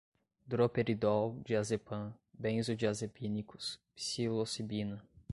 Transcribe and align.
droperidol, 0.51 1.35
diazepam, 1.45 2.11
benzodiazepínicos, 2.33 3.79
psilocibina 3.95 5.03